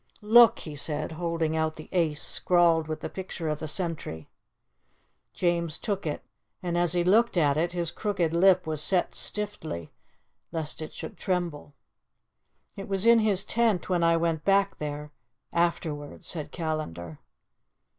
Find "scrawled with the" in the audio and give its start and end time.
2.23-3.07